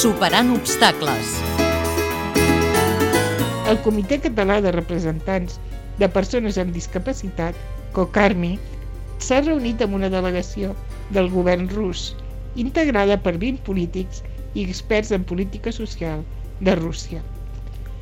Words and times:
Superant 0.00 0.48
obstacles. 0.54 1.34
El 3.68 3.80
Comitè 3.84 4.16
Català 4.24 4.54
de 4.64 4.70
Representants 4.72 5.58
de 5.98 6.08
Persones 6.14 6.56
amb 6.62 6.72
Discapacitat, 6.72 7.58
COCARMI, 7.98 8.54
s'ha 9.20 9.42
reunit 9.42 9.84
amb 9.84 9.98
una 9.98 10.08
delegació 10.14 10.72
del 11.12 11.28
govern 11.34 11.68
rus, 11.74 12.06
integrada 12.64 13.20
per 13.20 13.34
20 13.44 13.60
polítics 13.68 14.24
i 14.54 14.64
experts 14.64 15.12
en 15.12 15.28
política 15.34 15.76
social 15.82 16.24
de 16.64 16.78
Rússia. 16.80 17.20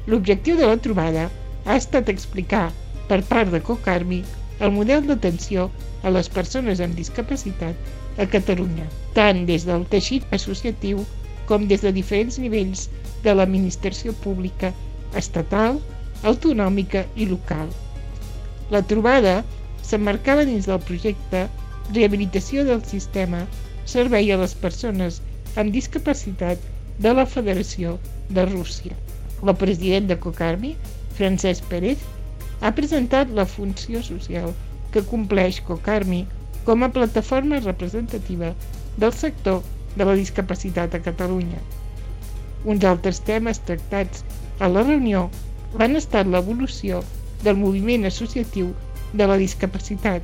L'objectiu 0.06 0.54
de 0.62 0.70
la 0.70 0.78
trobada 0.86 1.26
ha 1.66 1.82
estat 1.82 2.14
explicar 2.14 2.68
per 3.10 3.24
part 3.26 3.50
de 3.50 3.64
COCARMI 3.72 4.22
el 4.60 4.76
model 4.78 5.02
d'atenció 5.10 5.66
a 6.06 6.14
les 6.14 6.30
persones 6.30 6.78
amb 6.78 6.94
discapacitat 6.94 8.22
a 8.22 8.30
Catalunya, 8.30 8.86
tant 9.18 9.48
des 9.50 9.66
del 9.66 9.82
teixit 9.90 10.38
associatiu 10.38 11.02
com 11.48 11.66
des 11.70 11.84
de 11.84 11.92
diferents 11.96 12.38
nivells 12.42 12.86
de 13.24 13.34
l'administració 13.34 14.14
pública 14.24 14.72
estatal, 15.20 15.78
autonòmica 16.30 17.04
i 17.16 17.28
local. 17.30 17.70
La 18.74 18.82
trobada 18.92 19.38
s'emmarcava 19.88 20.44
dins 20.48 20.68
del 20.68 20.82
projecte 20.90 21.46
Rehabilitació 21.94 22.66
del 22.68 22.82
sistema 22.84 23.46
servei 23.88 24.28
a 24.32 24.36
les 24.40 24.54
persones 24.64 25.22
amb 25.56 25.72
discapacitat 25.72 26.60
de 27.00 27.14
la 27.16 27.24
Federació 27.24 27.96
de 28.28 28.44
Rússia. 28.50 28.96
El 29.40 29.54
president 29.56 30.10
de 30.10 30.18
Cocarmi, 30.20 30.74
Francesc 31.16 31.64
Pérez, 31.70 32.02
ha 32.60 32.74
presentat 32.74 33.32
la 33.32 33.46
funció 33.46 34.02
social 34.04 34.52
que 34.92 35.06
compleix 35.14 35.62
Cocarmi 35.64 36.26
com 36.66 36.84
a 36.84 36.92
plataforma 36.92 37.62
representativa 37.64 38.52
del 38.98 39.14
sector 39.16 39.62
de 39.96 40.04
la 40.04 40.16
discapacitat 40.18 40.94
a 40.94 41.02
Catalunya. 41.02 41.60
Uns 42.64 42.84
altres 42.84 43.20
temes 43.28 43.60
tractats 43.70 44.24
a 44.58 44.68
la 44.68 44.82
reunió 44.82 45.28
van 45.80 45.96
estar 46.00 46.24
l'evolució 46.26 47.02
del 47.44 47.56
moviment 47.56 48.06
associatiu 48.08 48.72
de 49.12 49.26
la 49.30 49.38
discapacitat 49.40 50.22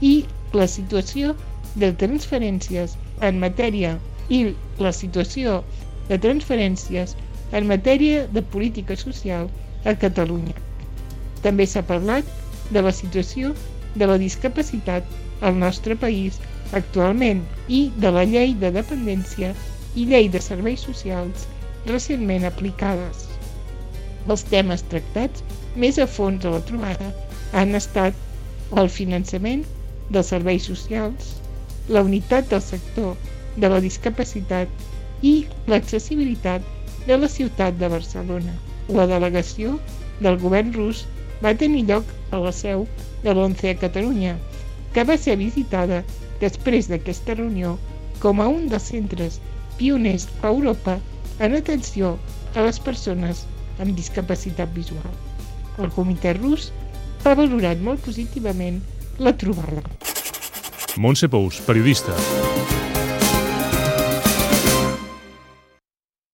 i 0.00 0.14
la 0.54 0.66
situació 0.70 1.34
de 1.76 1.92
transferències 2.02 2.96
en 3.28 3.40
matèria 3.42 3.96
i 4.32 4.40
la 4.82 4.92
situació 4.92 5.62
de 6.08 6.18
transferències 6.22 7.16
en 7.52 7.68
matèria 7.70 8.26
de 8.32 8.42
política 8.42 8.96
social 8.96 9.50
a 9.84 9.94
Catalunya. 9.94 10.54
També 11.42 11.66
s'ha 11.66 11.84
parlat 11.86 12.26
de 12.74 12.82
la 12.82 12.92
situació 12.92 13.52
de 13.94 14.06
la 14.10 14.18
discapacitat 14.18 15.04
al 15.40 15.58
nostre 15.58 15.96
país 15.96 16.40
actualment 16.72 17.42
i 17.68 17.80
de 18.02 18.10
la 18.14 18.24
llei 18.24 18.54
de 18.62 18.72
dependència 18.74 19.52
i 19.94 20.06
llei 20.10 20.28
de 20.32 20.42
serveis 20.42 20.82
socials 20.88 21.46
recentment 21.86 22.46
aplicades. 22.48 23.26
Els 24.26 24.42
temes 24.50 24.82
tractats 24.90 25.44
més 25.84 25.98
a 26.02 26.06
fons 26.10 26.44
a 26.44 26.52
la 26.56 26.62
trobada 26.68 27.12
han 27.52 27.78
estat 27.78 28.76
el 28.82 28.90
finançament 28.90 29.62
dels 30.10 30.32
serveis 30.34 30.66
socials, 30.66 31.34
la 31.88 32.02
unitat 32.02 32.50
del 32.50 32.62
sector 32.62 33.14
de 33.56 33.70
la 33.72 33.80
discapacitat 33.80 35.22
i 35.22 35.34
l'accessibilitat 35.70 36.62
de 37.06 37.18
la 37.22 37.30
ciutat 37.30 37.78
de 37.78 37.88
Barcelona. 37.88 38.54
La 38.88 39.06
delegació 39.10 39.78
del 40.20 40.38
govern 40.42 40.74
rus 40.74 41.04
va 41.44 41.54
tenir 41.54 41.86
lloc 41.88 42.10
a 42.34 42.42
la 42.42 42.52
seu 42.52 42.86
de 43.22 43.34
l'ONCE 43.34 43.72
a 43.72 43.78
Catalunya, 43.80 44.36
que 44.92 45.04
va 45.04 45.16
ser 45.20 45.36
visitada 45.38 46.02
després 46.40 46.88
d'aquesta 46.90 47.36
reunió 47.38 47.76
com 48.22 48.40
a 48.40 48.48
un 48.48 48.68
dels 48.72 48.88
centres 48.92 49.40
pioners 49.76 50.28
a 50.42 50.52
Europa 50.52 50.98
en 51.40 51.56
atenció 51.58 52.16
a 52.54 52.64
les 52.64 52.80
persones 52.80 53.44
amb 53.78 53.96
discapacitat 53.96 54.72
visual. 54.76 55.12
El 55.78 55.92
comitè 55.92 56.32
rus 56.38 56.70
ha 57.24 57.34
valorat 57.36 57.82
molt 57.84 58.00
positivament 58.04 58.80
la 59.18 59.36
trobada. 59.36 59.84
Montse 60.96 61.28
Pous, 61.28 61.60
periodista. 61.66 62.16